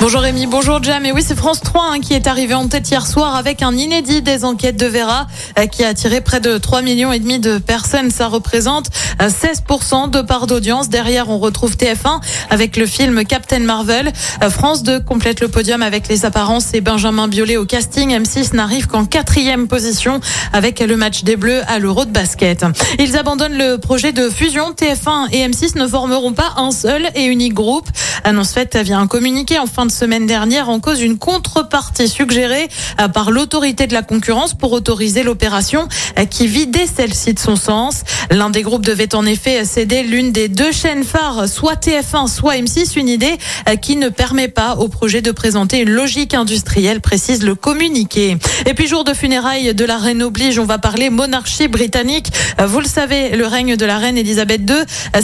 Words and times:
Bonjour 0.00 0.20
Rémi, 0.20 0.46
bonjour 0.46 0.80
Jam. 0.80 1.04
Et 1.04 1.10
oui, 1.10 1.24
c'est 1.26 1.36
France 1.36 1.60
3 1.60 1.90
hein, 1.90 2.00
qui 2.00 2.14
est 2.14 2.28
arrivé 2.28 2.54
en 2.54 2.68
tête 2.68 2.88
hier 2.88 3.04
soir 3.04 3.34
avec 3.34 3.62
un 3.62 3.76
inédit 3.76 4.22
des 4.22 4.44
enquêtes 4.44 4.76
de 4.76 4.86
Vera 4.86 5.26
euh, 5.58 5.66
qui 5.66 5.82
a 5.82 5.88
attiré 5.88 6.20
près 6.20 6.38
de 6.38 6.56
3 6.56 6.82
millions 6.82 7.12
et 7.12 7.18
demi 7.18 7.40
de 7.40 7.58
personnes. 7.58 8.12
Ça 8.12 8.28
représente 8.28 8.90
euh, 9.20 9.28
16% 9.28 10.08
de 10.10 10.20
part 10.20 10.46
d'audience. 10.46 10.88
Derrière, 10.88 11.28
on 11.30 11.38
retrouve 11.38 11.74
TF1 11.74 12.20
avec 12.48 12.76
le 12.76 12.86
film 12.86 13.24
Captain 13.24 13.58
Marvel. 13.58 14.12
Euh, 14.44 14.50
France 14.50 14.84
2 14.84 15.00
complète 15.00 15.40
le 15.40 15.48
podium 15.48 15.82
avec 15.82 16.06
les 16.06 16.24
apparences 16.24 16.74
et 16.74 16.80
Benjamin 16.80 17.26
Biolay 17.26 17.56
au 17.56 17.66
casting. 17.66 18.16
M6 18.16 18.54
n'arrive 18.54 18.86
qu'en 18.86 19.04
quatrième 19.04 19.66
position 19.66 20.20
avec 20.52 20.78
le 20.78 20.96
match 20.96 21.24
des 21.24 21.34
Bleus 21.34 21.62
à 21.66 21.80
l'Euro 21.80 22.04
de 22.04 22.12
basket. 22.12 22.64
Ils 23.00 23.16
abandonnent 23.16 23.58
le 23.58 23.78
projet 23.78 24.12
de 24.12 24.30
fusion. 24.30 24.70
TF1 24.70 25.32
et 25.32 25.48
M6 25.48 25.76
ne 25.76 25.88
formeront 25.88 26.34
pas 26.34 26.54
un 26.56 26.70
seul 26.70 27.08
et 27.16 27.24
unique 27.24 27.54
groupe. 27.54 27.88
Annonce 28.24 28.52
faite 28.52 28.76
via 28.76 28.98
un 28.98 29.06
communiqué 29.06 29.58
en 29.58 29.66
fin 29.66 29.86
de 29.86 29.90
semaine 29.90 30.26
dernière 30.26 30.68
en 30.68 30.80
cause 30.80 31.00
une 31.00 31.18
contrepartie 31.18 32.08
suggérée 32.08 32.68
euh, 33.00 33.08
par 33.08 33.30
l'autorité 33.30 33.86
de 33.86 33.92
la 33.92 34.02
concurrence 34.02 34.54
pour 34.54 34.72
autoriser 34.72 35.22
l'opération 35.22 35.88
euh, 36.18 36.24
qui 36.24 36.46
vidait 36.46 36.86
celle-ci 36.86 37.34
de 37.34 37.38
son 37.38 37.56
sens. 37.56 38.02
L'un 38.30 38.50
des 38.50 38.62
groupes 38.62 38.84
devait 38.84 39.14
en 39.14 39.24
effet 39.24 39.64
céder 39.64 40.02
l'une 40.02 40.32
des 40.32 40.48
deux 40.48 40.72
chaînes 40.72 41.04
phares, 41.04 41.48
soit 41.48 41.74
TF1, 41.74 42.28
soit 42.28 42.56
M6, 42.56 42.98
une 42.98 43.08
idée 43.08 43.36
euh, 43.68 43.76
qui 43.76 43.96
ne 43.96 44.08
permet 44.08 44.48
pas 44.48 44.74
au 44.76 44.88
projet 44.88 45.22
de 45.22 45.30
présenter 45.30 45.80
une 45.80 45.90
logique 45.90 46.34
industrielle, 46.34 47.00
précise 47.00 47.42
le 47.42 47.54
communiqué. 47.54 48.36
Et 48.66 48.74
puis 48.74 48.86
jour 48.86 49.04
de 49.04 49.14
funérailles 49.14 49.74
de 49.74 49.84
la 49.84 49.98
reine 49.98 50.22
oblige, 50.22 50.58
on 50.58 50.64
va 50.64 50.78
parler 50.78 51.10
monarchie 51.10 51.68
britannique. 51.68 52.32
Vous 52.66 52.80
le 52.80 52.86
savez, 52.86 53.30
le 53.30 53.46
règne 53.46 53.76
de 53.76 53.86
la 53.86 53.98
reine 53.98 54.18
Elisabeth 54.18 54.62
II, 54.68 54.76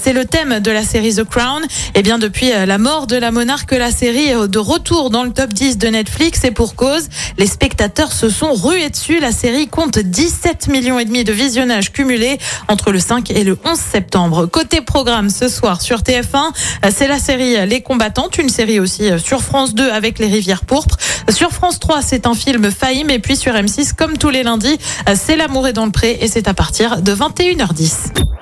c'est 0.00 0.12
le 0.12 0.24
thème 0.24 0.60
de 0.60 0.70
la 0.70 0.82
série 0.82 1.14
The 1.14 1.24
Crown. 1.24 1.62
Et 1.94 2.02
bien 2.02 2.18
depuis 2.18 2.50
la 2.50 2.78
mort 2.82 3.06
de 3.06 3.14
la 3.14 3.30
monarque, 3.30 3.70
la 3.70 3.92
série 3.92 4.24
est 4.24 4.48
de 4.48 4.58
retour 4.58 5.10
dans 5.10 5.22
le 5.22 5.30
top 5.30 5.52
10 5.52 5.78
de 5.78 5.86
Netflix 5.86 6.42
et 6.42 6.50
pour 6.50 6.74
cause, 6.74 7.08
les 7.38 7.46
spectateurs 7.46 8.12
se 8.12 8.28
sont 8.28 8.52
rués 8.54 8.90
dessus. 8.90 9.20
La 9.20 9.30
série 9.30 9.68
compte 9.68 10.00
17 10.00 10.66
millions 10.66 10.98
et 10.98 11.04
demi 11.04 11.22
de 11.22 11.32
visionnages 11.32 11.92
cumulés 11.92 12.38
entre 12.66 12.90
le 12.90 12.98
5 12.98 13.30
et 13.30 13.44
le 13.44 13.56
11 13.64 13.78
septembre. 13.78 14.46
Côté 14.46 14.80
programme 14.80 15.30
ce 15.30 15.46
soir 15.46 15.80
sur 15.80 16.00
TF1, 16.00 16.50
c'est 16.90 17.06
la 17.06 17.20
série 17.20 17.64
Les 17.68 17.82
Combattantes, 17.82 18.36
une 18.38 18.48
série 18.48 18.80
aussi 18.80 19.10
sur 19.24 19.42
France 19.42 19.74
2 19.74 19.88
avec 19.88 20.18
les 20.18 20.26
Rivières 20.26 20.64
pourpres. 20.64 20.96
Sur 21.30 21.52
France 21.52 21.78
3, 21.78 22.02
c'est 22.02 22.26
un 22.26 22.34
film 22.34 22.68
Fahim 22.72 23.10
et 23.10 23.20
puis 23.20 23.36
sur 23.36 23.52
M6 23.52 23.94
comme 23.94 24.18
tous 24.18 24.30
les 24.30 24.42
lundis, 24.42 24.78
c'est 25.14 25.36
L'amour 25.36 25.68
est 25.68 25.72
dans 25.72 25.86
le 25.86 25.92
pré 25.92 26.18
et 26.20 26.26
c'est 26.26 26.48
à 26.48 26.54
partir 26.54 27.00
de 27.00 27.14
21h10. 27.14 28.41